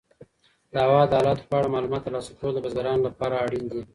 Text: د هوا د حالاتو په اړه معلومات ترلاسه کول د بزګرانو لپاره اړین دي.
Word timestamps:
د 0.73 0.73
هوا 0.85 1.01
د 1.07 1.13
حالاتو 1.19 1.47
په 1.49 1.55
اړه 1.59 1.73
معلومات 1.75 2.01
ترلاسه 2.05 2.31
کول 2.39 2.51
د 2.55 2.59
بزګرانو 2.65 3.05
لپاره 3.09 3.35
اړین 3.45 3.65
دي. 3.71 3.81